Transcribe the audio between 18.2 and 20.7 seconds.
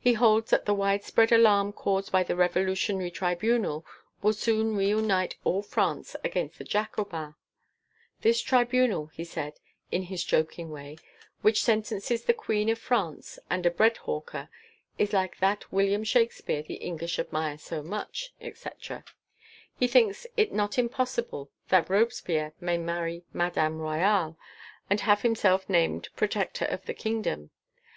etc....' He thinks it